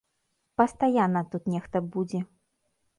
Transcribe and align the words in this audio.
Пастаянна 0.61 1.23
тут 1.37 1.43
нехта 1.57 1.77
будзе. 1.93 2.27